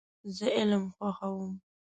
[0.35, 1.51] زه علم خوښوم.